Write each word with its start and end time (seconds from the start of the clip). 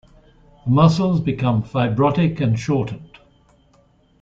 The 0.65 0.71
muscles 0.71 1.19
become 1.21 1.61
fibrotic 1.61 2.41
and 2.41 2.57
shortened. 2.57 3.19